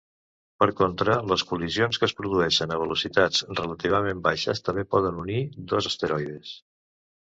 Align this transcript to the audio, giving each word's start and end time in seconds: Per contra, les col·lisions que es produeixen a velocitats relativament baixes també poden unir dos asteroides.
Per 0.61 0.67
contra, 0.79 1.17
les 1.31 1.43
col·lisions 1.49 2.01
que 2.03 2.09
es 2.09 2.17
produeixen 2.23 2.75
a 2.77 2.81
velocitats 2.85 3.45
relativament 3.63 4.27
baixes 4.33 4.67
també 4.71 4.89
poden 4.97 5.25
unir 5.29 5.41
dos 5.75 5.95
asteroides. 5.97 6.61